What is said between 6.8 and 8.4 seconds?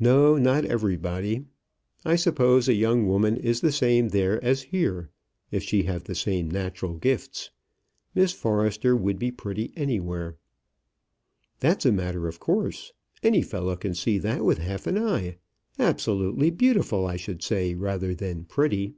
gifts. Miss